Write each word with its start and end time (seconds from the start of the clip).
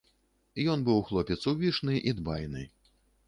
Ён 0.75 0.79
быў 0.87 1.03
хлопец 1.09 1.37
увішны 1.53 1.95
і 2.13 2.17
дбайны. 2.21 2.67